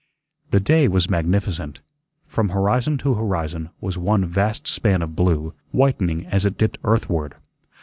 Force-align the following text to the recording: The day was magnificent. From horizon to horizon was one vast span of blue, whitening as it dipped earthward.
The 0.49 0.59
day 0.59 0.87
was 0.87 1.11
magnificent. 1.11 1.79
From 2.25 2.49
horizon 2.49 2.97
to 3.05 3.13
horizon 3.13 3.69
was 3.79 3.99
one 3.99 4.25
vast 4.25 4.65
span 4.65 5.03
of 5.03 5.15
blue, 5.15 5.53
whitening 5.71 6.25
as 6.25 6.43
it 6.43 6.57
dipped 6.57 6.79
earthward. 6.83 7.35